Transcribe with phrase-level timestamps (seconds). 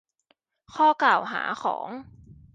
[0.73, 1.87] ข้อกล่าวหาของ